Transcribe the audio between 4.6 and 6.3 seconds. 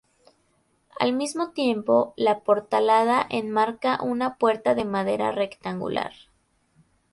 de madera rectangular.